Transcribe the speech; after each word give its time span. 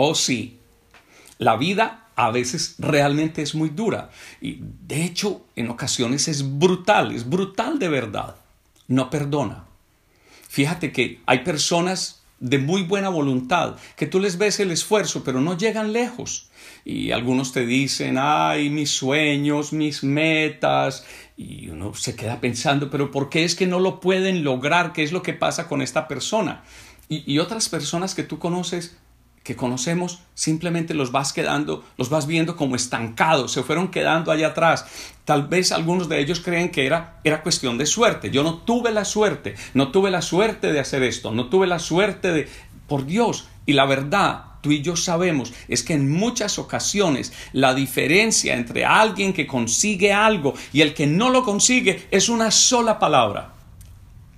Oh 0.00 0.14
sí, 0.14 0.60
la 1.38 1.56
vida 1.56 2.06
a 2.14 2.30
veces 2.30 2.76
realmente 2.78 3.42
es 3.42 3.56
muy 3.56 3.70
dura 3.70 4.10
y 4.40 4.60
de 4.60 5.02
hecho 5.02 5.44
en 5.56 5.70
ocasiones 5.70 6.28
es 6.28 6.56
brutal, 6.56 7.12
es 7.12 7.28
brutal 7.28 7.80
de 7.80 7.88
verdad. 7.88 8.36
No 8.86 9.10
perdona. 9.10 9.64
Fíjate 10.48 10.92
que 10.92 11.20
hay 11.26 11.40
personas 11.40 12.22
de 12.38 12.60
muy 12.60 12.82
buena 12.82 13.08
voluntad 13.08 13.74
que 13.96 14.06
tú 14.06 14.20
les 14.20 14.38
ves 14.38 14.60
el 14.60 14.70
esfuerzo 14.70 15.24
pero 15.24 15.40
no 15.40 15.58
llegan 15.58 15.92
lejos. 15.92 16.48
Y 16.84 17.10
algunos 17.10 17.50
te 17.50 17.66
dicen, 17.66 18.18
ay, 18.20 18.70
mis 18.70 18.90
sueños, 18.90 19.72
mis 19.72 20.04
metas, 20.04 21.04
y 21.36 21.70
uno 21.70 21.92
se 21.94 22.14
queda 22.14 22.40
pensando, 22.40 22.88
pero 22.88 23.10
¿por 23.10 23.30
qué 23.30 23.42
es 23.42 23.56
que 23.56 23.66
no 23.66 23.80
lo 23.80 23.98
pueden 23.98 24.44
lograr? 24.44 24.92
¿Qué 24.92 25.02
es 25.02 25.10
lo 25.10 25.22
que 25.22 25.32
pasa 25.32 25.66
con 25.66 25.82
esta 25.82 26.06
persona? 26.06 26.62
Y, 27.08 27.30
y 27.30 27.40
otras 27.40 27.68
personas 27.68 28.14
que 28.14 28.22
tú 28.22 28.38
conoces 28.38 28.96
que 29.48 29.56
conocemos, 29.56 30.18
simplemente 30.34 30.92
los 30.92 31.10
vas 31.10 31.32
quedando, 31.32 31.82
los 31.96 32.10
vas 32.10 32.26
viendo 32.26 32.54
como 32.54 32.76
estancados, 32.76 33.50
se 33.50 33.62
fueron 33.62 33.88
quedando 33.88 34.30
allá 34.30 34.48
atrás. 34.48 34.84
Tal 35.24 35.48
vez 35.48 35.72
algunos 35.72 36.10
de 36.10 36.20
ellos 36.20 36.40
creen 36.40 36.68
que 36.70 36.84
era, 36.84 37.18
era 37.24 37.42
cuestión 37.42 37.78
de 37.78 37.86
suerte. 37.86 38.30
Yo 38.30 38.42
no 38.42 38.58
tuve 38.58 38.92
la 38.92 39.06
suerte, 39.06 39.54
no 39.72 39.90
tuve 39.90 40.10
la 40.10 40.20
suerte 40.20 40.70
de 40.70 40.80
hacer 40.80 41.02
esto, 41.02 41.30
no 41.30 41.46
tuve 41.46 41.66
la 41.66 41.78
suerte 41.78 42.30
de... 42.30 42.48
Por 42.86 43.06
Dios, 43.06 43.48
y 43.64 43.72
la 43.72 43.86
verdad, 43.86 44.44
tú 44.60 44.70
y 44.70 44.82
yo 44.82 44.96
sabemos, 44.96 45.54
es 45.66 45.82
que 45.82 45.94
en 45.94 46.10
muchas 46.10 46.58
ocasiones 46.58 47.32
la 47.54 47.72
diferencia 47.72 48.54
entre 48.54 48.84
alguien 48.84 49.32
que 49.32 49.46
consigue 49.46 50.12
algo 50.12 50.52
y 50.74 50.82
el 50.82 50.92
que 50.92 51.06
no 51.06 51.30
lo 51.30 51.42
consigue 51.42 52.06
es 52.10 52.28
una 52.28 52.50
sola 52.50 52.98
palabra. 52.98 53.54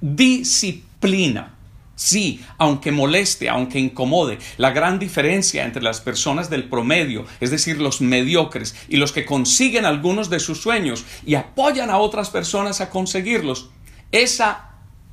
Disciplina. 0.01 1.57
Sí, 2.01 2.43
aunque 2.57 2.93
moleste, 2.93 3.51
aunque 3.51 3.79
incomode, 3.79 4.39
la 4.57 4.71
gran 4.71 4.99
diferencia 4.99 5.67
entre 5.67 5.83
las 5.83 6.01
personas 6.01 6.49
del 6.49 6.65
promedio, 6.65 7.27
es 7.41 7.51
decir, 7.51 7.79
los 7.79 8.01
mediocres, 8.01 8.75
y 8.89 8.97
los 8.97 9.13
que 9.13 9.27
consiguen 9.27 9.85
algunos 9.85 10.31
de 10.31 10.41
sus 10.41 10.63
sueños 10.63 11.05
y 11.27 11.35
apoyan 11.35 11.91
a 11.91 11.99
otras 11.99 12.31
personas 12.31 12.81
a 12.81 12.89
conseguirlos, 12.89 13.69
esa, 14.13 14.71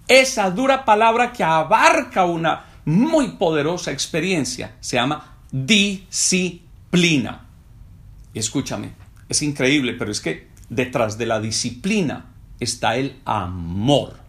esa 0.08 0.50
dura 0.50 0.86
palabra 0.86 1.34
que 1.34 1.44
abarca 1.44 2.24
una 2.24 2.68
muy 2.86 3.32
poderosa 3.32 3.92
experiencia 3.92 4.78
se 4.80 4.96
llama 4.96 5.40
disciplina. 5.52 7.48
Y 8.34 8.40
escúchame, 8.40 8.94
es 9.28 9.42
increíble, 9.42 9.92
pero 9.92 10.10
es 10.10 10.22
que 10.22 10.48
detrás 10.70 11.18
de 11.18 11.26
la 11.26 11.42
disciplina 11.42 12.28
está 12.62 12.96
el 12.96 13.20
amor. 13.26 14.27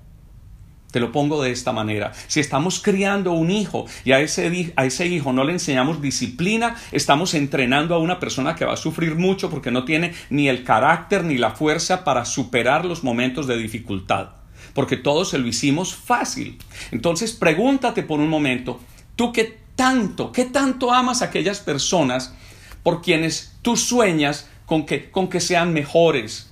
Lo 1.00 1.12
pongo 1.12 1.42
de 1.42 1.50
esta 1.50 1.72
manera. 1.72 2.12
Si 2.26 2.40
estamos 2.40 2.80
criando 2.80 3.32
un 3.32 3.50
hijo 3.50 3.86
y 4.04 4.12
a 4.12 4.20
ese, 4.20 4.72
a 4.76 4.84
ese, 4.84 5.06
hijo 5.06 5.32
no 5.32 5.44
le 5.44 5.52
enseñamos 5.52 6.00
disciplina, 6.00 6.76
estamos 6.92 7.34
entrenando 7.34 7.94
a 7.94 7.98
una 7.98 8.20
persona 8.20 8.54
que 8.54 8.64
va 8.64 8.74
a 8.74 8.76
sufrir 8.76 9.14
mucho 9.16 9.50
porque 9.50 9.70
no 9.70 9.84
tiene 9.84 10.14
ni 10.30 10.48
el 10.48 10.64
carácter 10.64 11.24
ni 11.24 11.38
la 11.38 11.52
fuerza 11.52 12.04
para 12.04 12.24
superar 12.24 12.84
los 12.84 13.04
momentos 13.04 13.46
de 13.46 13.56
dificultad. 13.56 14.30
Porque 14.74 14.96
todos 14.96 15.30
se 15.30 15.38
lo 15.38 15.46
hicimos 15.46 15.94
fácil. 15.94 16.58
Entonces 16.90 17.32
pregúntate 17.32 18.02
por 18.02 18.20
un 18.20 18.28
momento, 18.28 18.80
¿tú 19.16 19.32
qué 19.32 19.58
tanto, 19.76 20.32
qué 20.32 20.44
tanto 20.44 20.92
amas 20.92 21.22
a 21.22 21.26
aquellas 21.26 21.60
personas 21.60 22.34
por 22.82 23.00
quienes 23.00 23.56
tú 23.62 23.76
sueñas 23.76 24.48
con 24.66 24.84
que, 24.84 25.10
con 25.10 25.28
que 25.28 25.40
sean 25.40 25.72
mejores, 25.72 26.47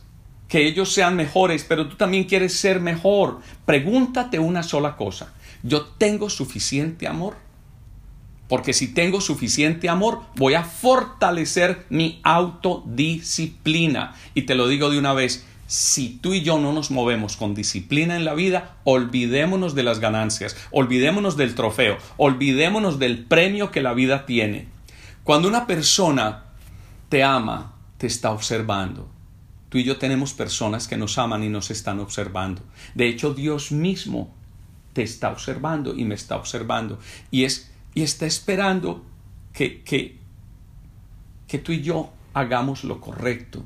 que 0.49 0.67
ellos 0.67 0.93
sean 0.93 1.17
mejores, 1.17 1.65
pero 1.65 1.89
tú 1.89 1.97
también 1.97 2.25
quieres 2.25 2.55
ser 2.55 2.81
mejor. 2.81 3.41
Pregúntate 3.65 4.39
una 4.39 4.63
sola 4.63 4.97
cosa. 4.97 5.33
¿Yo 5.63 5.87
tengo 5.87 6.31
suficiente 6.31 7.09
amor? 7.09 7.37
Porque 8.49 8.73
si 8.73 8.95
tengo 8.95 9.21
suficiente 9.21 9.89
amor, 9.89 10.21
voy 10.37 10.55
a 10.55 10.63
fortalecer 10.63 11.85
mi 11.89 12.21
autodisciplina. 12.23 14.15
Y 14.35 14.43
te 14.43 14.55
lo 14.55 14.69
digo 14.69 14.89
de 14.89 15.01
una 15.01 15.15
vez, 15.15 15.45
si 15.67 16.11
tú 16.11 16.33
y 16.33 16.43
yo 16.43 16.61
no 16.61 16.73
nos 16.73 16.93
movemos 16.93 17.37
con 17.37 17.57
disciplina 17.57 18.15
en 18.15 18.25
la 18.25 18.35
vida, 18.35 18.77
olvidémonos 18.85 19.75
de 19.75 19.83
las 19.83 19.99
ganancias, 19.99 20.57
olvidémonos 20.71 21.37
del 21.37 21.57
trofeo, 21.57 21.99
olvidémonos 22.19 23.01
del 23.01 23.25
premio 23.25 23.73
que 23.73 23.83
la 23.83 23.95
vida 23.95 24.27
tiene. 24.27 24.69
Cuando 25.25 25.49
una 25.49 25.67
persona 25.67 26.45
te 27.09 27.25
ama, 27.25 27.75
te 27.99 28.07
está 28.07 28.31
observando 28.31 29.16
Tú 29.69 29.79
y 29.79 29.85
yo 29.85 29.97
tenemos 29.99 30.33
personas 30.33 30.87
que 30.87 30.97
nos 30.97 31.19
aman 31.19 31.43
y 31.43 31.49
nos 31.49 31.71
están 31.71 31.99
observando. 31.99 32.63
De 32.95 33.09
hecho, 33.09 33.35
Dios 33.35 33.73
mismo 33.73 34.35
te 34.93 35.03
está 35.03 35.31
observando 35.31 35.95
y 35.95 36.05
me 36.05 36.15
está 36.15 36.37
observando. 36.37 36.99
Y, 37.31 37.45
es, 37.45 37.71
y 37.95 38.03
está 38.03 38.27
esperando 38.27 39.05
que, 39.53 39.83
que, 39.83 40.19
que 41.49 41.59
tú 41.59 41.73
y 41.73 41.83
yo 41.83 42.11
hagamos 42.33 42.85
lo 42.85 43.01
correcto. 43.01 43.65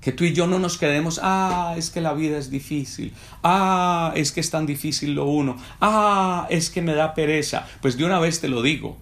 Que 0.00 0.12
tú 0.12 0.24
y 0.24 0.34
yo 0.34 0.46
no 0.46 0.58
nos 0.58 0.76
quedemos, 0.76 1.18
ah, 1.22 1.74
es 1.78 1.88
que 1.88 2.02
la 2.02 2.12
vida 2.12 2.36
es 2.36 2.50
difícil, 2.50 3.14
ah, 3.42 4.12
es 4.16 4.32
que 4.32 4.40
es 4.40 4.50
tan 4.50 4.66
difícil 4.66 5.14
lo 5.14 5.24
uno, 5.24 5.56
ah, 5.80 6.46
es 6.50 6.68
que 6.68 6.82
me 6.82 6.92
da 6.92 7.14
pereza. 7.14 7.66
Pues 7.80 7.96
de 7.96 8.04
una 8.04 8.18
vez 8.18 8.40
te 8.40 8.48
lo 8.48 8.60
digo. 8.60 8.98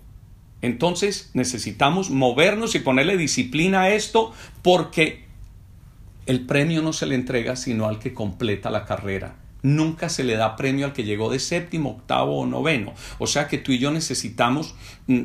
Entonces 0.60 1.30
necesitamos 1.34 2.10
movernos 2.10 2.76
y 2.76 2.78
ponerle 2.78 3.16
disciplina 3.16 3.82
a 3.82 3.94
esto 3.94 4.32
porque 4.62 5.26
el 6.26 6.46
premio 6.46 6.82
no 6.82 6.92
se 6.92 7.06
le 7.06 7.14
entrega 7.14 7.56
sino 7.56 7.88
al 7.88 7.98
que 7.98 8.14
completa 8.14 8.70
la 8.70 8.84
carrera. 8.84 9.36
Nunca 9.62 10.08
se 10.08 10.24
le 10.24 10.34
da 10.34 10.56
premio 10.56 10.86
al 10.86 10.92
que 10.92 11.04
llegó 11.04 11.30
de 11.30 11.38
séptimo, 11.38 11.90
octavo 11.90 12.40
o 12.40 12.46
noveno. 12.46 12.94
O 13.18 13.26
sea 13.26 13.48
que 13.48 13.58
tú 13.58 13.72
y 13.72 13.78
yo 13.78 13.90
necesitamos 13.90 14.74
mm, 15.06 15.20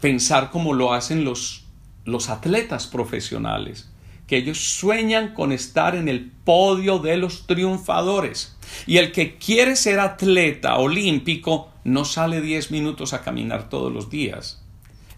pensar 0.00 0.50
como 0.50 0.74
lo 0.74 0.92
hacen 0.92 1.24
los, 1.24 1.64
los 2.04 2.28
atletas 2.28 2.86
profesionales, 2.86 3.90
que 4.26 4.36
ellos 4.36 4.58
sueñan 4.58 5.32
con 5.32 5.52
estar 5.52 5.96
en 5.96 6.08
el 6.08 6.30
podio 6.44 6.98
de 6.98 7.16
los 7.16 7.46
triunfadores. 7.46 8.56
Y 8.86 8.98
el 8.98 9.10
que 9.12 9.36
quiere 9.36 9.74
ser 9.74 10.00
atleta 10.00 10.76
olímpico 10.76 11.70
no 11.84 12.04
sale 12.04 12.42
10 12.42 12.70
minutos 12.70 13.14
a 13.14 13.22
caminar 13.22 13.70
todos 13.70 13.90
los 13.90 14.10
días. 14.10 14.62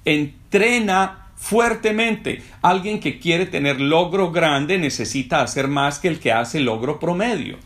Entrena 0.05 1.19
fuertemente. 1.41 2.43
Alguien 2.61 3.01
que 3.01 3.19
quiere 3.19 3.47
tener 3.47 3.81
logro 3.81 4.31
grande 4.31 4.78
necesita 4.78 5.41
hacer 5.41 5.67
más 5.67 5.99
que 5.99 6.09
el 6.09 6.21
que 6.21 6.33
hace 6.33 6.61
logro 6.61 7.01
promedio. 7.01 7.56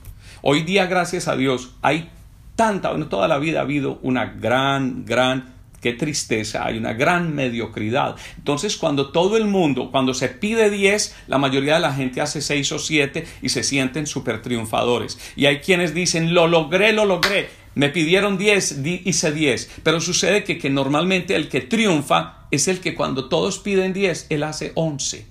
Hoy 0.42 0.62
día, 0.62 0.86
gracias 0.86 1.26
a 1.26 1.36
Dios, 1.36 1.74
hay 1.82 2.08
tanta, 2.54 2.90
bueno, 2.90 3.08
toda 3.08 3.26
la 3.26 3.38
vida 3.38 3.58
ha 3.58 3.62
habido 3.62 3.98
una 4.02 4.26
gran, 4.26 5.04
gran 5.04 5.54
qué 5.80 5.92
tristeza, 5.92 6.64
hay 6.64 6.78
una 6.78 6.94
gran 6.94 7.34
mediocridad. 7.34 8.16
Entonces, 8.38 8.76
cuando 8.76 9.10
todo 9.10 9.36
el 9.36 9.44
mundo, 9.44 9.90
cuando 9.90 10.14
se 10.14 10.28
pide 10.28 10.70
10, 10.70 11.14
la 11.26 11.36
mayoría 11.36 11.74
de 11.74 11.80
la 11.80 11.92
gente 11.92 12.20
hace 12.20 12.40
6 12.40 12.72
o 12.72 12.78
7 12.78 13.26
y 13.42 13.48
se 13.50 13.62
sienten 13.62 14.06
súper 14.06 14.40
triunfadores. 14.40 15.18
Y 15.36 15.46
hay 15.46 15.58
quienes 15.58 15.92
dicen, 15.92 16.32
lo 16.32 16.46
logré, 16.46 16.92
lo 16.92 17.04
logré. 17.04 17.50
Me 17.74 17.90
pidieron 17.90 18.38
10, 18.38 18.80
hice 19.04 19.32
10. 19.32 19.80
Pero 19.82 20.00
sucede 20.00 20.44
que, 20.44 20.56
que 20.58 20.70
normalmente 20.70 21.36
el 21.36 21.48
que 21.48 21.60
triunfa 21.60 22.43
es 22.54 22.68
el 22.68 22.80
que 22.80 22.94
cuando 22.94 23.28
todos 23.28 23.58
piden 23.58 23.92
10, 23.92 24.26
él 24.30 24.42
hace 24.42 24.72
11 24.74 25.26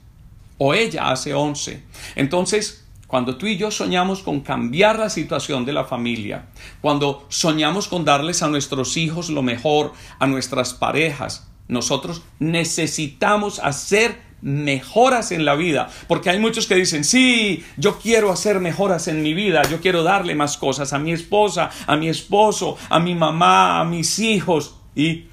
o 0.58 0.74
ella 0.74 1.10
hace 1.10 1.34
11. 1.34 1.84
Entonces, 2.16 2.86
cuando 3.08 3.38
tú 3.38 3.46
y 3.48 3.58
yo 3.58 3.70
soñamos 3.70 4.24
con 4.24 4.42
cambiar 4.42 4.98
la 4.98 5.10
situación 5.10 5.66
de 5.66 5.74
la 5.74 5.86
familia, 5.86 6.48
cuando 6.82 7.26
soñamos 7.30 7.88
con 7.88 8.06
darles 8.06 8.42
a 8.42 8.48
nuestros 8.48 8.98
hijos 8.98 9.30
lo 9.30 9.44
mejor, 9.44 9.94
a 10.20 10.28
nuestras 10.28 10.74
parejas, 10.74 11.48
nosotros 11.68 12.24
necesitamos 12.40 13.60
hacer 13.60 14.18
mejoras 14.42 15.32
en 15.32 15.46
la 15.46 15.56
vida, 15.56 15.90
porque 16.08 16.30
hay 16.30 16.40
muchos 16.40 16.68
que 16.68 16.76
dicen, 16.76 17.04
sí, 17.04 17.64
yo 17.78 18.00
quiero 18.00 18.32
hacer 18.32 18.60
mejoras 18.60 19.08
en 19.08 19.24
mi 19.24 19.34
vida, 19.34 19.62
yo 19.70 19.80
quiero 19.80 20.04
darle 20.04 20.36
más 20.36 20.58
cosas 20.58 20.92
a 20.92 21.00
mi 21.00 21.14
esposa, 21.14 21.70
a 21.88 21.96
mi 21.96 22.10
esposo, 22.10 22.78
a 22.90 23.00
mi 23.00 23.16
mamá, 23.16 23.80
a 23.80 23.86
mis 23.86 24.20
hijos, 24.20 24.76
y 24.96 25.26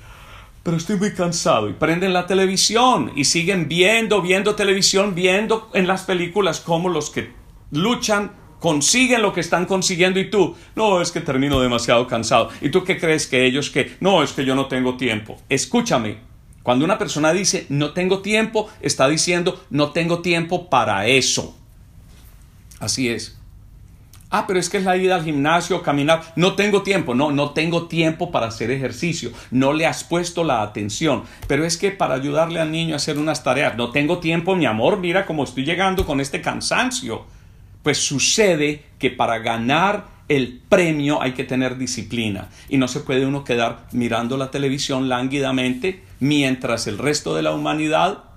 pero 0.62 0.76
estoy 0.76 0.96
muy 0.96 1.12
cansado 1.12 1.68
y 1.68 1.72
prenden 1.72 2.12
la 2.12 2.26
televisión 2.26 3.12
y 3.16 3.24
siguen 3.24 3.68
viendo, 3.68 4.20
viendo 4.20 4.54
televisión, 4.54 5.14
viendo 5.14 5.70
en 5.74 5.86
las 5.86 6.02
películas 6.02 6.60
cómo 6.60 6.88
los 6.88 7.10
que 7.10 7.32
luchan 7.70 8.32
consiguen 8.58 9.22
lo 9.22 9.32
que 9.32 9.40
están 9.40 9.64
consiguiendo 9.64 10.20
y 10.20 10.30
tú, 10.30 10.54
no, 10.76 11.00
es 11.00 11.10
que 11.10 11.22
termino 11.22 11.60
demasiado 11.60 12.06
cansado. 12.06 12.50
¿Y 12.60 12.68
tú 12.68 12.84
qué 12.84 12.98
crees 12.98 13.26
que 13.26 13.46
ellos 13.46 13.70
que, 13.70 13.96
no, 14.00 14.22
es 14.22 14.32
que 14.32 14.44
yo 14.44 14.54
no 14.54 14.66
tengo 14.66 14.98
tiempo? 14.98 15.40
Escúchame, 15.48 16.18
cuando 16.62 16.84
una 16.84 16.98
persona 16.98 17.32
dice 17.32 17.66
no 17.70 17.92
tengo 17.92 18.20
tiempo, 18.20 18.68
está 18.82 19.08
diciendo 19.08 19.64
no 19.70 19.92
tengo 19.92 20.20
tiempo 20.20 20.68
para 20.68 21.06
eso. 21.06 21.56
Así 22.78 23.08
es. 23.08 23.39
Ah, 24.30 24.46
pero 24.46 24.60
es 24.60 24.68
que 24.68 24.78
es 24.78 24.84
la 24.84 24.96
ida 24.96 25.16
al 25.16 25.24
gimnasio, 25.24 25.82
caminar. 25.82 26.22
No 26.36 26.54
tengo 26.54 26.82
tiempo. 26.82 27.14
No, 27.14 27.32
no 27.32 27.50
tengo 27.50 27.88
tiempo 27.88 28.30
para 28.30 28.46
hacer 28.46 28.70
ejercicio. 28.70 29.32
No 29.50 29.72
le 29.72 29.86
has 29.86 30.04
puesto 30.04 30.44
la 30.44 30.62
atención. 30.62 31.24
Pero 31.48 31.64
es 31.64 31.76
que 31.76 31.90
para 31.90 32.14
ayudarle 32.14 32.60
al 32.60 32.70
niño 32.70 32.94
a 32.94 32.96
hacer 32.96 33.18
unas 33.18 33.42
tareas, 33.42 33.76
no 33.76 33.90
tengo 33.90 34.18
tiempo, 34.18 34.54
mi 34.54 34.66
amor. 34.66 34.98
Mira 34.98 35.26
cómo 35.26 35.42
estoy 35.42 35.64
llegando 35.64 36.06
con 36.06 36.20
este 36.20 36.40
cansancio. 36.40 37.26
Pues 37.82 37.98
sucede 37.98 38.84
que 38.98 39.10
para 39.10 39.38
ganar 39.40 40.20
el 40.28 40.60
premio 40.68 41.20
hay 41.20 41.32
que 41.32 41.42
tener 41.42 41.76
disciplina 41.76 42.50
y 42.68 42.76
no 42.76 42.86
se 42.86 43.00
puede 43.00 43.26
uno 43.26 43.42
quedar 43.42 43.86
mirando 43.90 44.36
la 44.36 44.52
televisión 44.52 45.08
lánguidamente 45.08 46.04
mientras 46.20 46.86
el 46.86 46.98
resto 46.98 47.34
de 47.34 47.42
la 47.42 47.52
humanidad 47.52 48.29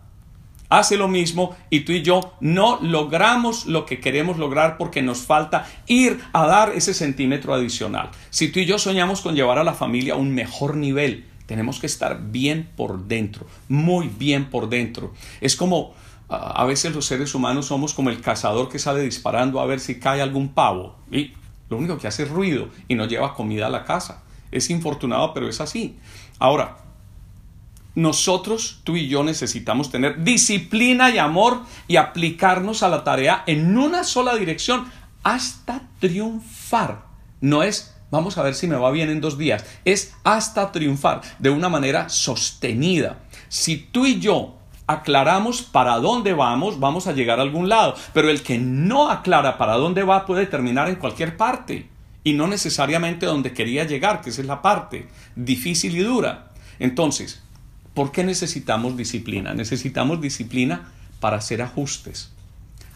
hace 0.79 0.97
lo 0.97 1.07
mismo 1.07 1.55
y 1.69 1.81
tú 1.81 1.91
y 1.91 2.01
yo 2.01 2.33
no 2.39 2.79
logramos 2.81 3.65
lo 3.65 3.85
que 3.85 3.99
queremos 3.99 4.37
lograr 4.37 4.77
porque 4.77 5.01
nos 5.01 5.19
falta 5.19 5.67
ir 5.87 6.19
a 6.33 6.47
dar 6.47 6.73
ese 6.75 6.93
centímetro 6.93 7.53
adicional. 7.53 8.09
Si 8.29 8.49
tú 8.49 8.59
y 8.59 8.65
yo 8.65 8.79
soñamos 8.79 9.21
con 9.21 9.35
llevar 9.35 9.57
a 9.57 9.63
la 9.63 9.73
familia 9.73 10.13
a 10.13 10.17
un 10.17 10.33
mejor 10.33 10.75
nivel, 10.75 11.25
tenemos 11.45 11.79
que 11.79 11.87
estar 11.87 12.31
bien 12.31 12.69
por 12.75 13.05
dentro, 13.05 13.45
muy 13.67 14.07
bien 14.07 14.49
por 14.49 14.69
dentro. 14.69 15.13
Es 15.41 15.55
como 15.55 15.93
a 16.29 16.65
veces 16.65 16.95
los 16.95 17.05
seres 17.05 17.35
humanos 17.35 17.67
somos 17.67 17.93
como 17.93 18.09
el 18.09 18.21
cazador 18.21 18.69
que 18.69 18.79
sale 18.79 19.01
disparando 19.01 19.59
a 19.59 19.65
ver 19.65 19.79
si 19.79 19.99
cae 19.99 20.21
algún 20.21 20.49
pavo 20.49 20.95
y 21.11 21.33
lo 21.69 21.77
único 21.77 21.97
que 21.97 22.07
hace 22.07 22.23
es 22.23 22.29
ruido 22.29 22.69
y 22.87 22.95
no 22.95 23.05
lleva 23.05 23.35
comida 23.35 23.67
a 23.67 23.69
la 23.69 23.83
casa. 23.83 24.23
Es 24.51 24.69
infortunado, 24.69 25.33
pero 25.33 25.49
es 25.49 25.61
así. 25.61 25.97
Ahora, 26.39 26.77
nosotros, 27.95 28.81
tú 28.83 28.95
y 28.95 29.07
yo, 29.07 29.23
necesitamos 29.23 29.91
tener 29.91 30.23
disciplina 30.23 31.11
y 31.11 31.19
amor 31.19 31.61
y 31.87 31.97
aplicarnos 31.97 32.83
a 32.83 32.89
la 32.89 33.03
tarea 33.03 33.43
en 33.45 33.77
una 33.77 34.03
sola 34.03 34.35
dirección 34.35 34.85
hasta 35.21 35.83
triunfar. 35.99 37.05
No 37.39 37.61
es, 37.61 37.95
vamos 38.09 38.37
a 38.37 38.43
ver 38.43 38.55
si 38.55 38.67
me 38.67 38.75
va 38.75 38.89
bien 38.91 39.09
en 39.09 39.21
dos 39.21 39.37
días, 39.37 39.65
es 39.85 40.13
hasta 40.23 40.71
triunfar 40.71 41.21
de 41.39 41.49
una 41.49 41.69
manera 41.69 42.09
sostenida. 42.09 43.19
Si 43.49 43.77
tú 43.77 44.05
y 44.05 44.19
yo 44.19 44.57
aclaramos 44.87 45.61
para 45.61 45.97
dónde 45.97 46.33
vamos, 46.33 46.79
vamos 46.79 47.07
a 47.07 47.13
llegar 47.13 47.39
a 47.39 47.43
algún 47.43 47.69
lado. 47.69 47.95
Pero 48.13 48.29
el 48.29 48.41
que 48.41 48.57
no 48.57 49.09
aclara 49.09 49.57
para 49.57 49.73
dónde 49.75 50.03
va 50.03 50.25
puede 50.25 50.45
terminar 50.45 50.89
en 50.89 50.95
cualquier 50.95 51.37
parte 51.37 51.89
y 52.23 52.33
no 52.33 52.47
necesariamente 52.47 53.25
donde 53.25 53.53
quería 53.53 53.83
llegar, 53.83 54.21
que 54.21 54.29
esa 54.29 54.41
es 54.41 54.47
la 54.47 54.61
parte 54.61 55.07
difícil 55.35 55.95
y 55.97 56.03
dura. 56.03 56.51
Entonces, 56.79 57.43
¿Por 57.93 58.11
qué 58.11 58.23
necesitamos 58.23 58.97
disciplina? 58.97 59.53
Necesitamos 59.53 60.19
disciplina 60.19 60.91
para 61.19 61.37
hacer 61.37 61.61
ajustes. 61.61 62.31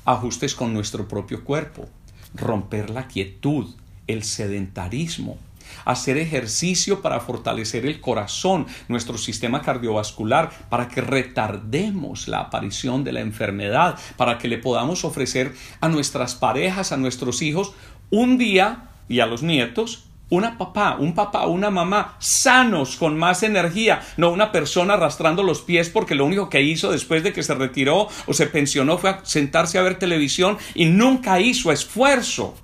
Ajustes 0.06 0.56
con 0.56 0.74
nuestro 0.74 1.08
propio 1.08 1.44
cuerpo, 1.44 1.88
romper 2.34 2.90
la 2.90 3.08
quietud, 3.08 3.76
el 4.08 4.24
sedentarismo, 4.24 5.38
hacer 5.86 6.18
ejercicio 6.18 7.02
para 7.04 7.20
fortalecer 7.20 7.86
el 7.86 8.02
corazón, 8.02 8.66
nuestro 8.88 9.20
sistema 9.20 9.62
cardiovascular, 9.62 10.50
para 10.70 10.88
que 10.88 11.02
retardemos 11.02 12.28
la 12.28 12.40
aparición 12.40 13.04
de 13.04 13.12
la 13.12 13.20
enfermedad, 13.20 14.00
para 14.16 14.40
que 14.40 14.48
le 14.48 14.58
podamos 14.58 15.06
ofrecer 15.06 15.54
a 15.80 15.90
nuestras 15.90 16.34
parejas, 16.34 16.92
a 16.92 16.98
nuestros 16.98 17.44
hijos, 17.44 17.74
un 18.10 18.40
día 18.40 18.90
y 19.08 19.20
a 19.20 19.28
los 19.28 19.44
nietos 19.44 20.06
una 20.30 20.58
papá, 20.58 20.98
un 21.00 21.14
papá, 21.14 21.48
una 21.48 21.70
mamá 21.70 22.16
sanos, 22.20 22.98
con 22.98 23.18
más 23.18 23.44
energía, 23.44 24.02
no 24.18 24.30
una 24.30 24.52
persona 24.52 24.96
arrastrando 24.96 25.42
los 25.42 25.62
pies 25.62 25.90
porque 25.90 26.16
lo 26.16 26.26
único 26.26 26.50
que 26.50 26.62
hizo 26.62 26.92
después 26.92 27.24
de 27.24 27.32
que 27.32 27.44
se 27.44 27.56
retiró 27.56 28.10
o 28.26 28.34
se 28.34 28.48
pensionó 28.48 28.98
fue 28.98 29.16
sentarse 29.24 29.78
a 29.78 29.84
ver 29.84 30.00
televisión 30.00 30.58
y 30.76 30.86
nunca 30.86 31.40
hizo 31.40 31.72
esfuerzo. 31.72 32.56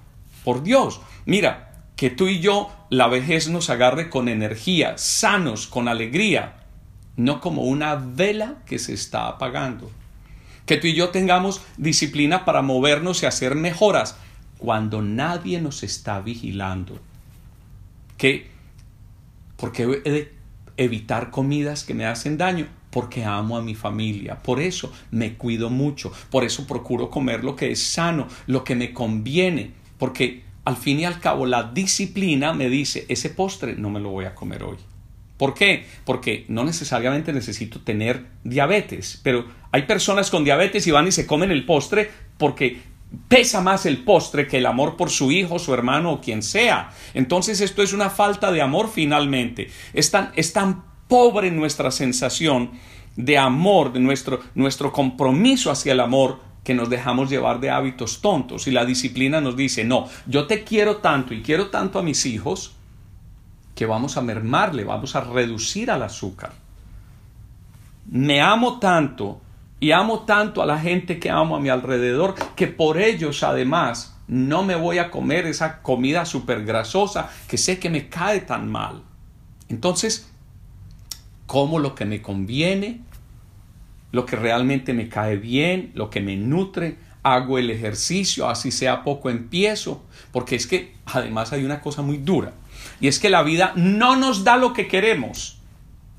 Por 0.43 0.63
Dios, 0.63 0.99
mira, 1.25 1.85
que 1.95 2.09
tú 2.09 2.27
y 2.27 2.41
yo 2.41 2.69
la 2.89 3.07
vejez 3.07 3.47
nos 3.47 3.69
agarre 3.69 4.09
con 4.09 4.27
energía, 4.27 4.97
sanos, 4.97 5.67
con 5.67 5.87
alegría, 5.87 6.55
no 7.15 7.39
como 7.39 7.61
una 7.63 7.95
vela 7.95 8.55
que 8.65 8.77
se 8.77 8.93
está 8.93 9.27
apagando. 9.27 9.89
Que 10.65 10.77
tú 10.77 10.87
y 10.87 10.95
yo 10.95 11.09
tengamos 11.09 11.61
disciplina 11.77 12.43
para 12.43 12.61
movernos 12.61 13.23
y 13.23 13.25
hacer 13.25 13.55
mejoras 13.55 14.17
cuando 14.57 15.01
nadie 15.01 15.61
nos 15.61 15.83
está 15.83 16.19
vigilando 16.19 16.99
que 18.17 18.51
porque 19.57 20.01
he 20.03 20.11
de 20.11 20.33
evitar 20.77 21.31
comidas 21.31 21.83
que 21.83 21.93
me 21.93 22.05
hacen 22.05 22.37
daño 22.37 22.67
porque 22.89 23.23
amo 23.25 23.57
a 23.57 23.61
mi 23.61 23.75
familia. 23.75 24.37
Por 24.37 24.59
eso 24.59 24.93
me 25.11 25.33
cuido 25.33 25.69
mucho. 25.69 26.11
Por 26.29 26.43
eso 26.43 26.67
procuro 26.67 27.09
comer 27.09 27.43
lo 27.43 27.55
que 27.55 27.71
es 27.71 27.81
sano, 27.81 28.27
lo 28.45 28.63
que 28.63 28.75
me 28.75 28.93
conviene. 28.93 29.71
Porque 29.97 30.43
al 30.65 30.77
fin 30.77 30.99
y 30.99 31.05
al 31.05 31.19
cabo 31.19 31.45
la 31.45 31.63
disciplina 31.63 32.53
me 32.53 32.69
dice, 32.69 33.05
ese 33.09 33.29
postre 33.29 33.75
no 33.75 33.89
me 33.89 33.99
lo 33.99 34.09
voy 34.09 34.25
a 34.25 34.35
comer 34.35 34.63
hoy. 34.63 34.77
¿Por 35.37 35.55
qué? 35.55 35.85
Porque 36.05 36.45
no 36.47 36.63
necesariamente 36.63 37.33
necesito 37.33 37.81
tener 37.81 38.27
diabetes, 38.43 39.19
pero 39.23 39.45
hay 39.71 39.81
personas 39.83 40.29
con 40.29 40.43
diabetes 40.43 40.85
y 40.85 40.91
van 40.91 41.07
y 41.07 41.11
se 41.11 41.25
comen 41.25 41.51
el 41.51 41.65
postre 41.65 42.11
porque 42.37 42.79
pesa 43.27 43.61
más 43.61 43.85
el 43.85 44.03
postre 44.03 44.47
que 44.47 44.57
el 44.57 44.65
amor 44.65 44.97
por 44.97 45.09
su 45.09 45.31
hijo, 45.31 45.59
su 45.59 45.73
hermano 45.73 46.13
o 46.13 46.21
quien 46.21 46.41
sea. 46.41 46.91
Entonces 47.13 47.61
esto 47.61 47.83
es 47.83 47.93
una 47.93 48.09
falta 48.09 48.51
de 48.51 48.61
amor 48.61 48.89
finalmente. 48.91 49.69
Es 49.93 50.11
tan, 50.11 50.31
es 50.35 50.53
tan 50.53 50.83
pobre 51.07 51.51
nuestra 51.51 51.91
sensación 51.91 52.71
de 53.15 53.37
amor, 53.37 53.93
de 53.93 53.99
nuestro, 53.99 54.41
nuestro 54.55 54.91
compromiso 54.91 55.69
hacia 55.69 55.93
el 55.93 55.99
amor, 55.99 56.39
que 56.63 56.73
nos 56.73 56.89
dejamos 56.89 57.29
llevar 57.29 57.59
de 57.59 57.69
hábitos 57.69 58.21
tontos. 58.21 58.67
Y 58.67 58.71
la 58.71 58.85
disciplina 58.85 59.41
nos 59.41 59.55
dice, 59.55 59.83
no, 59.83 60.07
yo 60.25 60.47
te 60.47 60.63
quiero 60.63 60.97
tanto 60.97 61.33
y 61.33 61.41
quiero 61.41 61.69
tanto 61.69 61.99
a 61.99 62.03
mis 62.03 62.25
hijos, 62.25 62.73
que 63.75 63.85
vamos 63.85 64.17
a 64.17 64.21
mermarle, 64.21 64.83
vamos 64.83 65.15
a 65.15 65.21
reducir 65.21 65.91
al 65.91 66.03
azúcar. 66.03 66.53
Me 68.09 68.41
amo 68.41 68.79
tanto 68.79 69.41
y 69.83 69.91
amo 69.91 70.21
tanto 70.21 70.61
a 70.61 70.65
la 70.65 70.79
gente 70.79 71.19
que 71.19 71.29
amo 71.29 71.57
a 71.57 71.59
mi 71.59 71.67
alrededor 71.67 72.35
que 72.55 72.67
por 72.67 73.01
ellos 73.01 73.43
además 73.43 74.17
no 74.29 74.63
me 74.63 74.75
voy 74.75 74.97
a 74.97 75.11
comer 75.11 75.45
esa 75.45 75.81
comida 75.81 76.23
súper 76.23 76.63
grasosa 76.63 77.29
que 77.49 77.57
sé 77.57 77.79
que 77.79 77.89
me 77.89 78.07
cae 78.07 78.39
tan 78.39 78.71
mal. 78.71 79.03
Entonces, 79.67 80.31
como 81.47 81.79
lo 81.79 81.95
que 81.95 82.05
me 82.05 82.21
conviene, 82.21 83.01
lo 84.13 84.25
que 84.25 84.37
realmente 84.37 84.93
me 84.93 85.09
cae 85.09 85.35
bien, 85.35 85.91
lo 85.95 86.09
que 86.09 86.21
me 86.21 86.37
nutre, 86.37 86.95
hago 87.21 87.57
el 87.57 87.69
ejercicio, 87.69 88.47
así 88.47 88.71
sea 88.71 89.03
poco 89.03 89.29
empiezo, 89.29 90.01
porque 90.31 90.55
es 90.55 90.65
que 90.65 90.95
además 91.07 91.51
hay 91.51 91.65
una 91.65 91.81
cosa 91.81 92.01
muy 92.01 92.19
dura, 92.19 92.53
y 93.01 93.09
es 93.09 93.19
que 93.19 93.29
la 93.29 93.43
vida 93.43 93.73
no 93.75 94.15
nos 94.15 94.45
da 94.45 94.55
lo 94.55 94.71
que 94.71 94.87
queremos. 94.87 95.59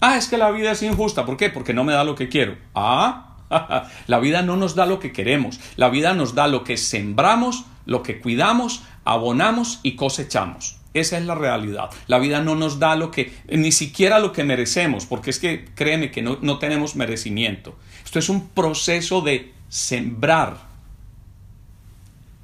Ah, 0.02 0.18
es 0.18 0.28
que 0.28 0.36
la 0.36 0.50
vida 0.50 0.72
es 0.72 0.82
injusta, 0.82 1.24
¿por 1.24 1.38
qué? 1.38 1.48
Porque 1.48 1.72
no 1.72 1.82
me 1.82 1.94
da 1.94 2.04
lo 2.04 2.14
que 2.14 2.28
quiero. 2.28 2.58
Ah, 2.74 3.33
la 4.06 4.18
vida 4.18 4.42
no 4.42 4.56
nos 4.56 4.74
da 4.74 4.86
lo 4.86 5.00
que 5.00 5.12
queremos, 5.12 5.60
la 5.76 5.88
vida 5.88 6.14
nos 6.14 6.34
da 6.34 6.48
lo 6.48 6.64
que 6.64 6.76
sembramos, 6.76 7.64
lo 7.86 8.02
que 8.02 8.20
cuidamos, 8.20 8.82
abonamos 9.04 9.80
y 9.82 9.96
cosechamos. 9.96 10.76
Esa 10.94 11.18
es 11.18 11.24
la 11.24 11.34
realidad. 11.34 11.90
La 12.06 12.20
vida 12.20 12.40
no 12.40 12.54
nos 12.54 12.78
da 12.78 12.94
lo 12.94 13.10
que, 13.10 13.32
ni 13.48 13.72
siquiera 13.72 14.20
lo 14.20 14.32
que 14.32 14.44
merecemos, 14.44 15.06
porque 15.06 15.30
es 15.30 15.40
que 15.40 15.64
créeme 15.74 16.12
que 16.12 16.22
no, 16.22 16.38
no 16.40 16.58
tenemos 16.58 16.94
merecimiento. 16.94 17.76
Esto 18.04 18.20
es 18.20 18.28
un 18.28 18.48
proceso 18.48 19.20
de 19.20 19.52
sembrar, 19.68 20.56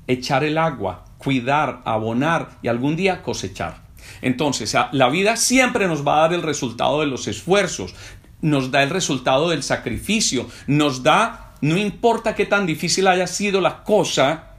echar 0.09 0.43
el 0.43 0.59
agua, 0.59 1.05
cuidar, 1.19 1.81
abonar 1.85 2.59
y 2.61 2.69
algún 2.69 2.97
día 2.97 3.23
cosechar. 3.23 3.83
Entonces, 4.23 4.75
la 4.93 5.09
vida 5.09 5.37
siempre 5.37 5.87
nos 5.87 6.07
va 6.07 6.17
a 6.17 6.21
dar 6.23 6.33
el 6.33 6.43
resultado 6.43 7.00
de 7.00 7.07
los 7.07 7.29
esfuerzos, 7.29 7.95
nos 8.42 8.70
da 8.70 8.82
el 8.82 8.90
resultado 8.90 9.50
del 9.50 9.62
sacrificio, 9.62 10.49
nos 10.66 11.02
da, 11.02 11.54
no 11.61 11.76
importa 11.76 12.35
qué 12.35 12.47
tan 12.47 12.66
difícil 12.66 13.06
haya 13.06 13.26
sido 13.26 13.61
la 13.61 13.85
cosa, 13.85 14.54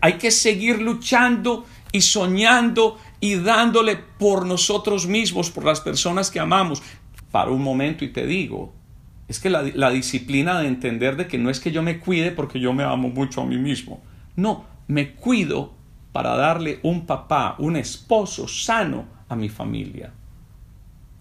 hay 0.00 0.14
que 0.14 0.30
seguir 0.30 0.82
luchando 0.82 1.64
y 1.92 2.02
soñando 2.02 2.98
y 3.20 3.36
dándole 3.36 3.96
por 3.96 4.46
nosotros 4.46 5.06
mismos, 5.06 5.50
por 5.50 5.64
las 5.64 5.80
personas 5.80 6.30
que 6.30 6.40
amamos. 6.40 6.82
Para 7.30 7.50
un 7.50 7.62
momento 7.62 8.04
y 8.04 8.08
te 8.12 8.26
digo, 8.26 8.72
es 9.28 9.40
que 9.40 9.50
la, 9.50 9.62
la 9.62 9.90
disciplina 9.90 10.60
de 10.60 10.68
entender 10.68 11.16
de 11.16 11.26
que 11.26 11.38
no 11.38 11.50
es 11.50 11.60
que 11.60 11.72
yo 11.72 11.82
me 11.82 11.98
cuide 11.98 12.30
porque 12.30 12.60
yo 12.60 12.72
me 12.72 12.84
amo 12.84 13.08
mucho 13.08 13.40
a 13.40 13.46
mí 13.46 13.56
mismo, 13.56 14.02
no, 14.36 14.66
me 14.88 15.14
cuido 15.14 15.74
para 16.12 16.36
darle 16.36 16.78
un 16.82 17.06
papá, 17.06 17.56
un 17.58 17.76
esposo 17.76 18.46
sano 18.46 19.06
a 19.28 19.34
mi 19.34 19.48
familia. 19.48 20.12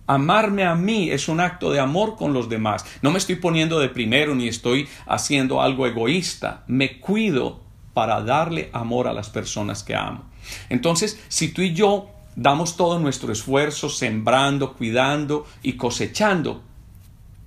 Amarme 0.06 0.66
a 0.66 0.76
mí 0.76 1.10
es 1.12 1.28
un 1.28 1.40
acto 1.40 1.72
de 1.72 1.80
amor 1.80 2.16
con 2.16 2.34
los 2.34 2.50
demás. 2.50 2.86
No 3.02 3.12
me 3.12 3.18
estoy 3.18 3.36
poniendo 3.36 3.80
de 3.80 3.90
primero 3.90 4.36
ni 4.36 4.48
estoy 4.48 4.88
haciendo 5.06 5.62
algo 5.62 5.88
egoísta. 5.88 6.64
Me 6.68 7.00
cuido 7.00 7.62
para 7.94 8.22
darle 8.22 8.70
amor 8.74 9.08
a 9.08 9.14
las 9.14 9.30
personas 9.30 9.84
que 9.84 9.96
amo. 9.96 10.26
Entonces, 10.70 11.20
si 11.30 11.50
tú 11.54 11.62
y 11.62 11.74
yo 11.74 12.10
damos 12.36 12.76
todo 12.76 13.00
nuestro 13.00 13.32
esfuerzo 13.32 13.90
sembrando, 13.90 14.74
cuidando 14.74 15.46
y 15.62 15.74
cosechando, 15.74 16.64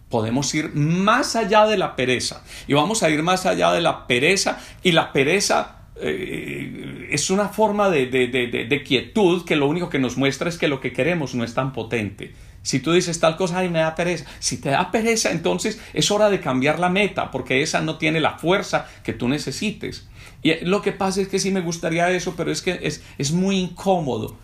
podemos 0.08 0.54
ir 0.54 0.72
más 0.74 1.36
allá 1.36 1.66
de 1.66 1.76
la 1.76 1.96
pereza. 1.96 2.42
Y 2.66 2.74
vamos 2.74 3.02
a 3.02 3.10
ir 3.10 3.22
más 3.22 3.46
allá 3.46 3.72
de 3.72 3.80
la 3.80 4.06
pereza 4.06 4.58
y 4.82 4.92
la 4.92 5.12
pereza 5.12 5.76
eh, 6.00 7.08
es 7.10 7.30
una 7.30 7.48
forma 7.48 7.88
de, 7.88 8.06
de, 8.06 8.82
quietud 8.84 9.44
que 9.44 9.56
lo 9.56 9.66
único 9.66 9.88
que 9.88 9.98
nos 9.98 10.16
muestra 10.16 10.48
es 10.48 10.58
que 10.58 10.68
lo 10.68 10.80
que 10.80 10.92
queremos 10.92 11.34
no 11.34 11.42
es 11.44 11.54
tan 11.54 11.72
potente. 11.72 12.34
Si 12.66 12.80
tú 12.80 12.90
dices 12.90 13.20
tal 13.20 13.36
cosa, 13.36 13.64
y 13.64 13.68
me 13.68 13.78
da 13.78 13.94
pereza. 13.94 14.24
Si 14.40 14.56
te 14.56 14.70
da 14.70 14.90
pereza, 14.90 15.30
entonces 15.30 15.78
es 15.94 16.10
hora 16.10 16.30
de 16.30 16.40
cambiar 16.40 16.80
la 16.80 16.88
meta, 16.88 17.30
porque 17.30 17.62
esa 17.62 17.80
no 17.80 17.96
tiene 17.96 18.18
la 18.18 18.38
fuerza 18.38 18.88
que 19.04 19.12
tú 19.12 19.28
necesites. 19.28 20.08
Y 20.42 20.52
lo 20.64 20.82
que 20.82 20.90
pasa 20.90 21.20
es 21.20 21.28
que 21.28 21.38
sí 21.38 21.52
me 21.52 21.60
gustaría 21.60 22.10
eso, 22.10 22.34
pero 22.36 22.50
es 22.50 22.62
que 22.62 22.80
es, 22.82 23.04
es 23.18 23.30
muy 23.30 23.60
incómodo. 23.60 24.36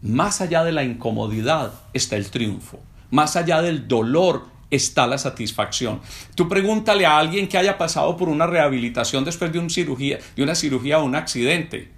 Más 0.00 0.40
allá 0.40 0.62
de 0.62 0.70
la 0.70 0.84
incomodidad 0.84 1.72
está 1.92 2.14
el 2.14 2.30
triunfo. 2.30 2.78
Más 3.10 3.34
allá 3.34 3.62
del 3.62 3.88
dolor 3.88 4.46
está 4.70 5.08
la 5.08 5.18
satisfacción. 5.18 6.00
Tú 6.36 6.48
pregúntale 6.48 7.04
a 7.04 7.18
alguien 7.18 7.48
que 7.48 7.58
haya 7.58 7.78
pasado 7.78 8.16
por 8.16 8.28
una 8.28 8.46
rehabilitación 8.46 9.24
después 9.24 9.52
de 9.52 9.58
una 9.58 9.70
cirugía, 9.70 10.20
de 10.36 10.44
una 10.44 10.54
cirugía 10.54 11.00
o 11.00 11.04
un 11.04 11.16
accidente. 11.16 11.90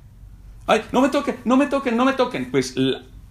Ay, 0.66 0.80
no 0.92 1.02
me 1.02 1.10
toquen, 1.10 1.36
no 1.44 1.58
me 1.58 1.66
toquen, 1.66 1.94
no 1.94 2.06
me 2.06 2.14
toquen. 2.14 2.50
Pues 2.50 2.74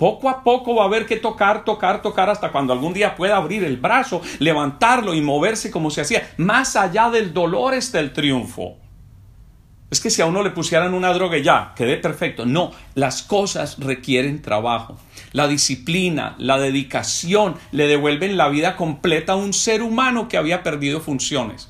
poco 0.01 0.29
a 0.29 0.43
poco 0.43 0.74
va 0.74 0.81
a 0.81 0.88
haber 0.88 1.05
que 1.05 1.17
tocar, 1.17 1.63
tocar, 1.63 2.01
tocar 2.01 2.27
hasta 2.27 2.51
cuando 2.51 2.74
algún 2.74 2.91
día 2.91 3.15
pueda 3.15 3.38
abrir 3.38 3.63
el 3.63 3.77
brazo, 3.77 4.20
levantarlo 4.39 5.13
y 5.13 5.22
moverse 5.22 5.70
como 5.70 5.91
se 5.91 6.01
hacía. 6.01 6.27
Más 6.38 6.75
allá 6.75 7.12
del 7.12 7.36
dolor 7.36 7.75
está 7.75 8.00
el 8.00 8.12
triunfo. 8.12 8.77
Es 9.91 10.01
que 10.01 10.10
si 10.10 10.24
a 10.24 10.25
uno 10.25 10.41
le 10.41 10.50
pusieran 10.50 10.96
una 10.96 11.13
droga 11.13 11.38
ya, 11.38 11.74
quede 11.75 11.98
perfecto. 11.98 12.48
No, 12.48 12.72
las 12.96 13.22
cosas 13.22 13.77
requieren 13.77 14.41
trabajo. 14.41 14.98
La 15.34 15.48
disciplina, 15.48 16.34
la 16.39 16.58
dedicación 16.58 17.58
le 17.72 17.86
devuelven 17.86 18.38
la 18.38 18.50
vida 18.50 18.77
completa 18.77 19.34
a 19.34 19.36
un 19.36 19.53
ser 19.53 19.84
humano 19.84 20.27
que 20.27 20.38
había 20.38 20.63
perdido 20.63 21.00
funciones. 21.00 21.70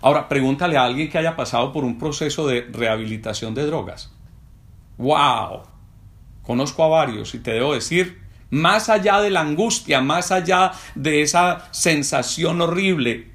Ahora, 0.00 0.30
pregúntale 0.30 0.78
a 0.78 0.84
alguien 0.84 1.10
que 1.10 1.18
haya 1.18 1.36
pasado 1.36 1.74
por 1.74 1.84
un 1.84 1.98
proceso 1.98 2.46
de 2.46 2.62
rehabilitación 2.72 3.52
de 3.54 3.66
drogas. 3.66 4.14
¡Wow! 4.96 5.75
Conozco 6.46 6.84
a 6.84 6.88
varios 6.88 7.34
y 7.34 7.38
te 7.38 7.52
debo 7.52 7.74
decir, 7.74 8.20
más 8.50 8.88
allá 8.88 9.20
de 9.20 9.30
la 9.30 9.40
angustia, 9.40 10.00
más 10.00 10.30
allá 10.30 10.72
de 10.94 11.22
esa 11.22 11.68
sensación 11.72 12.60
horrible, 12.60 13.32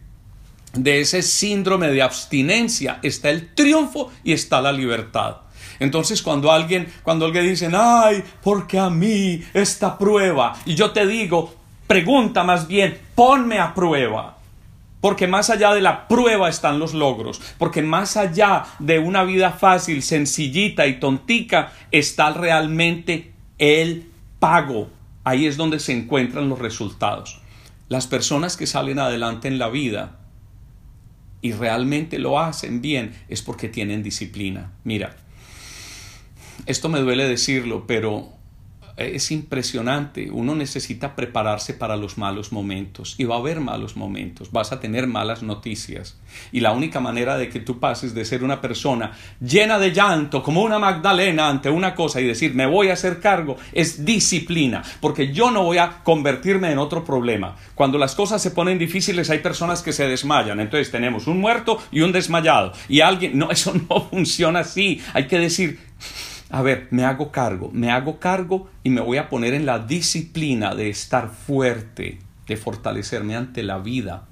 de 0.74 1.01
ese 1.01 1.22
síndrome 1.22 1.89
de 1.89 2.01
abstinencia 2.01 3.00
está 3.03 3.30
el 3.30 3.53
triunfo 3.53 4.12
y 4.24 4.32
está 4.32 4.62
la 4.62 4.72
libertad. 4.72 5.38
Entonces 5.80 6.22
cuando 6.22 6.51
alguien, 6.51 6.88
cuando 7.03 7.25
alguien 7.25 7.48
dice, 7.48 7.70
ay, 7.74 8.24
porque 8.41 8.80
a 8.80 8.89
mí 8.89 9.44
esta 9.53 9.98
prueba, 9.98 10.56
y 10.65 10.75
yo 10.75 10.91
te 10.91 11.06
digo, 11.06 11.53
pregunta 11.88 12.44
más 12.44 12.68
bien, 12.68 12.98
ponme 13.15 13.60
a 13.60 13.74
prueba. 13.74 14.38
Porque 15.01 15.27
más 15.27 15.50
allá 15.50 15.74
de 15.74 15.81
la 15.81 16.08
prueba 16.08 16.48
están 16.48 16.79
los 16.79 16.93
logros, 16.93 17.41
porque 17.58 17.81
más 17.81 18.17
allá 18.17 18.65
de 18.79 19.00
una 19.00 19.24
vida 19.24 19.51
fácil, 19.51 20.03
sencillita 20.03 20.88
y 20.88 21.00
tontica, 21.00 21.74
está 21.91 22.31
realmente 22.31 23.34
el 23.58 24.08
pago. 24.39 24.89
Ahí 25.24 25.48
es 25.48 25.58
donde 25.58 25.79
se 25.79 25.91
encuentran 25.91 26.50
los 26.50 26.60
resultados. 26.60 27.41
Las 27.89 28.08
personas 28.08 28.55
que 28.55 28.67
salen 28.67 29.00
adelante 29.00 29.48
en 29.48 29.58
la 29.60 29.70
vida 29.70 30.20
y 31.41 31.53
realmente 31.53 32.20
lo 32.20 32.39
hacen 32.39 32.81
bien 32.81 33.13
es 33.27 33.41
porque 33.41 33.67
tienen 33.67 34.03
disciplina. 34.03 34.72
Mira, 34.84 35.15
esto 36.67 36.89
me 36.89 37.00
duele 37.00 37.27
decirlo, 37.27 37.86
pero 37.88 38.29
es 39.05 39.31
impresionante. 39.31 40.29
Uno 40.31 40.55
necesita 40.55 41.15
prepararse 41.15 41.74
para 41.74 41.96
los 41.96 42.17
malos 42.17 42.51
momentos 42.51 43.15
y 43.17 43.24
va 43.24 43.36
a 43.36 43.39
haber 43.39 43.60
malos 43.60 43.96
momentos, 43.96 44.51
vas 44.51 44.72
a 44.72 44.79
tener 44.79 45.08
malas 45.08 45.43
noticias. 45.43 46.17
Y 46.51 46.60
la 46.62 46.72
única 46.72 47.00
manera 47.00 47.38
de 47.38 47.50
que 47.50 47.60
tú 47.60 47.79
pases 47.79 48.13
de 48.13 48.25
ser 48.25 48.43
una 48.43 48.62
persona 48.62 49.12
llena 49.39 49.79
de 49.79 49.91
llanto, 49.91 50.43
como 50.43 50.62
una 50.62 50.79
Magdalena 50.79 51.50
ante 51.50 51.70
una 51.70 51.96
cosa 51.96 52.22
y 52.22 52.25
decir 52.25 52.53
me 52.53 52.65
voy 52.65 52.89
a 52.89 52.93
hacer 52.93 53.20
cargo, 53.20 53.58
es 53.74 54.05
disciplina, 54.05 54.84
porque 55.00 55.34
yo 55.34 55.51
no 55.51 55.63
voy 55.63 55.77
a 55.77 56.03
convertirme 56.03 56.72
en 56.72 56.77
otro 56.77 57.03
problema. 57.03 57.55
Cuando 57.75 57.98
las 57.98 58.15
cosas 58.15 58.41
se 58.41 58.51
ponen 58.51 58.77
difíciles 58.77 59.29
hay 59.29 59.39
personas 59.39 59.81
que 59.81 59.93
se 59.93 60.08
desmayan, 60.08 60.60
entonces 60.60 60.91
tenemos 60.91 61.27
un 61.27 61.39
muerto 61.39 61.81
y 61.91 62.01
un 62.01 62.12
desmayado. 62.12 62.74
Y 62.88 63.01
alguien, 63.01 63.38
no, 63.38 63.51
eso 63.51 63.74
no 63.89 64.10
funciona 64.10 64.60
así. 64.60 65.01
Hay 65.13 65.27
que 65.27 65.39
decir, 65.39 65.79
a 66.51 66.62
ver, 66.62 66.89
me 66.91 67.05
hago 67.05 67.31
cargo, 67.31 67.70
me 67.74 67.91
hago 67.91 68.20
cargo 68.20 68.70
y 68.84 68.89
me 68.89 69.00
voy 69.00 69.17
a 69.17 69.29
poner 69.29 69.53
en 69.53 69.65
la 69.65 69.79
disciplina 69.79 70.75
de 70.75 70.89
estar 70.89 71.29
fuerte, 71.29 72.20
de 72.46 72.58
fortalecerme 72.58 73.38
ante 73.38 73.63
la 73.63 73.77
vida, 73.77 74.27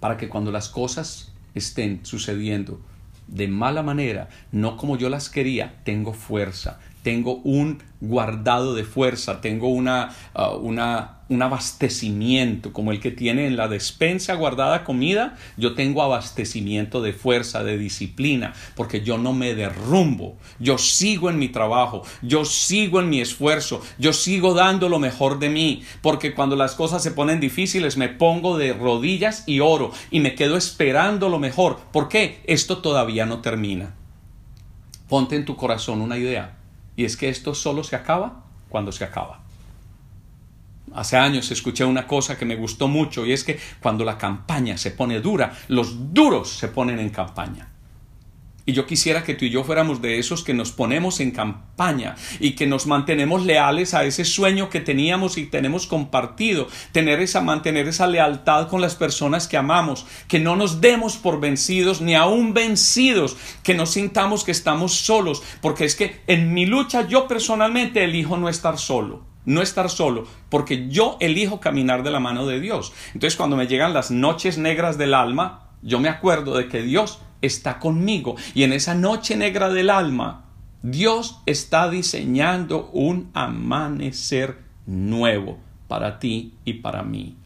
para 0.00 0.16
que 0.16 0.28
cuando 0.28 0.50
las 0.50 0.68
cosas 0.68 1.32
estén 1.54 2.04
sucediendo 2.04 2.80
de 3.28 3.46
mala 3.46 3.84
manera, 3.84 4.28
no 4.50 4.76
como 4.76 4.98
yo 4.98 5.08
las 5.08 5.28
quería, 5.28 5.76
tengo 5.84 6.12
fuerza, 6.12 6.80
tengo 7.04 7.36
un 7.44 7.82
guardado 8.00 8.74
de 8.74 8.84
fuerza, 8.84 9.40
tengo 9.40 9.68
uh, 9.68 9.76
una, 9.76 11.18
un 11.28 11.42
abastecimiento 11.42 12.72
como 12.72 12.92
el 12.92 13.00
que 13.00 13.10
tiene 13.10 13.46
en 13.46 13.56
la 13.56 13.68
despensa 13.68 14.34
guardada 14.34 14.84
comida, 14.84 15.36
yo 15.58 15.74
tengo 15.74 16.02
abastecimiento 16.02 17.02
de 17.02 17.12
fuerza, 17.12 17.62
de 17.62 17.76
disciplina, 17.76 18.54
porque 18.74 19.02
yo 19.02 19.18
no 19.18 19.34
me 19.34 19.54
derrumbo, 19.54 20.36
yo 20.58 20.78
sigo 20.78 21.28
en 21.28 21.38
mi 21.38 21.48
trabajo, 21.48 22.02
yo 22.22 22.46
sigo 22.46 23.00
en 23.00 23.10
mi 23.10 23.20
esfuerzo, 23.20 23.82
yo 23.98 24.14
sigo 24.14 24.54
dando 24.54 24.88
lo 24.88 24.98
mejor 24.98 25.38
de 25.38 25.50
mí, 25.50 25.82
porque 26.00 26.34
cuando 26.34 26.56
las 26.56 26.74
cosas 26.74 27.02
se 27.02 27.12
ponen 27.12 27.38
difíciles 27.38 27.98
me 27.98 28.08
pongo 28.08 28.56
de 28.56 28.72
rodillas 28.72 29.44
y 29.46 29.60
oro 29.60 29.92
y 30.10 30.20
me 30.20 30.34
quedo 30.34 30.56
esperando 30.56 31.28
lo 31.28 31.38
mejor. 31.38 31.80
¿Por 31.92 32.08
qué? 32.08 32.40
Esto 32.46 32.78
todavía 32.78 33.26
no 33.26 33.40
termina. 33.40 33.94
Ponte 35.06 35.36
en 35.36 35.44
tu 35.44 35.54
corazón 35.54 36.00
una 36.00 36.16
idea 36.16 36.63
y 36.96 37.04
es 37.04 37.16
que 37.16 37.28
esto 37.28 37.54
solo 37.54 37.84
se 37.84 37.96
acaba 37.96 38.44
cuando 38.68 38.92
se 38.92 39.04
acaba. 39.04 39.40
Hace 40.94 41.16
años 41.16 41.50
escuché 41.50 41.84
una 41.84 42.06
cosa 42.06 42.38
que 42.38 42.44
me 42.44 42.56
gustó 42.56 42.86
mucho 42.86 43.26
y 43.26 43.32
es 43.32 43.42
que 43.42 43.58
cuando 43.80 44.04
la 44.04 44.16
campaña 44.16 44.76
se 44.76 44.92
pone 44.92 45.20
dura, 45.20 45.52
los 45.68 46.14
duros 46.14 46.50
se 46.50 46.68
ponen 46.68 47.00
en 47.00 47.10
campaña. 47.10 47.73
Y 48.66 48.72
yo 48.72 48.86
quisiera 48.86 49.24
que 49.24 49.34
tú 49.34 49.44
y 49.44 49.50
yo 49.50 49.62
fuéramos 49.62 50.00
de 50.00 50.18
esos 50.18 50.42
que 50.42 50.54
nos 50.54 50.72
ponemos 50.72 51.20
en 51.20 51.32
campaña 51.32 52.14
y 52.40 52.52
que 52.52 52.66
nos 52.66 52.86
mantenemos 52.86 53.44
leales 53.44 53.92
a 53.92 54.04
ese 54.04 54.24
sueño 54.24 54.70
que 54.70 54.80
teníamos 54.80 55.36
y 55.36 55.46
tenemos 55.46 55.86
compartido, 55.86 56.66
tener 56.92 57.20
esa 57.20 57.42
mantener 57.42 57.88
esa 57.88 58.06
lealtad 58.06 58.68
con 58.68 58.80
las 58.80 58.94
personas 58.94 59.48
que 59.48 59.58
amamos, 59.58 60.06
que 60.28 60.40
no 60.40 60.56
nos 60.56 60.80
demos 60.80 61.16
por 61.16 61.40
vencidos 61.40 62.00
ni 62.00 62.14
aún 62.14 62.54
vencidos, 62.54 63.36
que 63.62 63.74
no 63.74 63.84
sintamos 63.84 64.44
que 64.44 64.52
estamos 64.52 64.94
solos, 64.94 65.42
porque 65.60 65.84
es 65.84 65.94
que 65.94 66.22
en 66.26 66.54
mi 66.54 66.64
lucha 66.64 67.06
yo 67.06 67.28
personalmente 67.28 68.02
elijo 68.04 68.38
no 68.38 68.48
estar 68.48 68.78
solo. 68.78 69.34
No 69.46 69.60
estar 69.60 69.90
solo, 69.90 70.26
porque 70.48 70.88
yo 70.88 71.18
elijo 71.20 71.60
caminar 71.60 72.02
de 72.02 72.10
la 72.10 72.18
mano 72.18 72.46
de 72.46 72.60
Dios. 72.60 72.94
Entonces 73.08 73.36
cuando 73.36 73.56
me 73.56 73.66
llegan 73.66 73.92
las 73.92 74.10
noches 74.10 74.56
negras 74.56 74.96
del 74.96 75.12
alma, 75.12 75.64
yo 75.84 76.00
me 76.00 76.08
acuerdo 76.08 76.56
de 76.56 76.66
que 76.66 76.82
Dios 76.82 77.20
está 77.42 77.78
conmigo. 77.78 78.36
Y 78.54 78.62
en 78.62 78.72
esa 78.72 78.94
noche 78.94 79.36
negra 79.36 79.68
del 79.68 79.90
alma, 79.90 80.46
Dios 80.82 81.40
está 81.46 81.90
diseñando 81.90 82.90
un 82.92 83.30
amanecer 83.34 84.58
nuevo 84.86 85.58
para 85.86 86.18
ti 86.18 86.54
y 86.64 86.74
para 86.74 87.02
mí. 87.02 87.36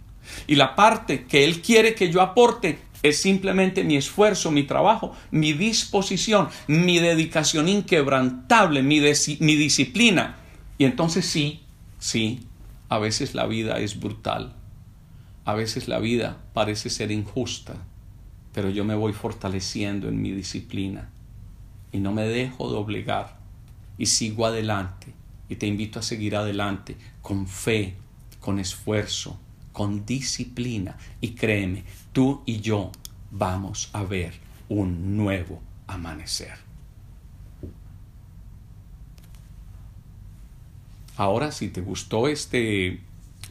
Y 0.46 0.54
la 0.54 0.76
parte 0.76 1.24
que 1.24 1.44
Él 1.44 1.60
quiere 1.60 1.94
que 1.94 2.12
yo 2.12 2.22
aporte 2.22 2.78
es 3.02 3.20
simplemente 3.20 3.82
mi 3.82 3.96
esfuerzo, 3.96 4.50
mi 4.50 4.62
trabajo, 4.64 5.14
mi 5.30 5.52
disposición, 5.52 6.48
mi 6.68 6.98
dedicación 6.98 7.68
inquebrantable, 7.68 8.82
mi, 8.82 9.00
mi 9.00 9.56
disciplina. 9.56 10.36
Y 10.78 10.84
entonces 10.84 11.26
sí, 11.26 11.62
sí, 11.98 12.46
a 12.88 12.98
veces 12.98 13.34
la 13.34 13.46
vida 13.46 13.78
es 13.78 13.98
brutal. 13.98 14.54
A 15.44 15.54
veces 15.54 15.88
la 15.88 15.98
vida 15.98 16.36
parece 16.52 16.90
ser 16.90 17.10
injusta 17.10 17.87
pero 18.58 18.70
yo 18.70 18.84
me 18.84 18.96
voy 18.96 19.12
fortaleciendo 19.12 20.08
en 20.08 20.20
mi 20.20 20.32
disciplina 20.32 21.10
y 21.92 22.00
no 22.00 22.10
me 22.10 22.22
dejo 22.22 22.68
doblegar 22.68 23.38
y 23.96 24.06
sigo 24.06 24.46
adelante 24.46 25.14
y 25.48 25.54
te 25.54 25.68
invito 25.68 26.00
a 26.00 26.02
seguir 26.02 26.34
adelante 26.34 26.96
con 27.22 27.46
fe, 27.46 27.94
con 28.40 28.58
esfuerzo, 28.58 29.38
con 29.72 30.04
disciplina 30.04 30.98
y 31.20 31.36
créeme, 31.36 31.84
tú 32.12 32.42
y 32.46 32.58
yo 32.58 32.90
vamos 33.30 33.90
a 33.92 34.02
ver 34.02 34.34
un 34.68 35.16
nuevo 35.16 35.62
amanecer. 35.86 36.54
Ahora, 41.16 41.52
si 41.52 41.68
te 41.68 41.80
gustó 41.80 42.26
este 42.26 42.98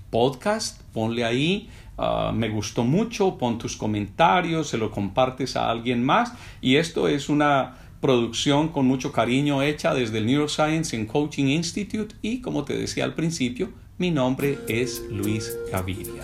podcast, 0.09 0.81
ponle 0.91 1.23
ahí 1.23 1.69
Ah, 1.97 2.31
me 2.33 2.49
gustó 2.49 2.83
mucho, 2.83 3.37
pon 3.37 3.57
tus 3.57 3.75
comentarios, 3.75 4.69
se 4.69 4.77
lo 4.77 4.91
compartes 4.91 5.55
a 5.55 5.69
alguien 5.69 6.03
más 6.03 6.31
y 6.61 6.75
esto 6.75 7.07
es 7.07 7.27
una 7.27 7.75
producción 8.01 8.67
con 8.67 8.85
mucho 8.85 9.11
cariño 9.11 9.63
hecha 9.63 9.93
desde 9.93 10.19
el 10.19 10.27
Neuroscience 10.27 10.95
and 10.95 11.07
Coaching 11.07 11.45
Institute 11.45 12.15
y 12.21 12.41
como 12.41 12.63
te 12.63 12.77
decía 12.77 13.03
al 13.03 13.15
principio, 13.15 13.71
mi 13.97 14.11
nombre 14.11 14.59
es 14.67 15.03
Luis 15.09 15.57
Gaviria. 15.71 16.23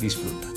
Disfruta. 0.00 0.51